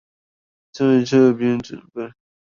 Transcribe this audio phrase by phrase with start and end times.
[0.71, 2.13] 在這邊準備